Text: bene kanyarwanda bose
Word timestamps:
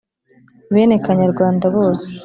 bene 0.73 0.95
kanyarwanda 1.05 1.65
bose 1.75 2.07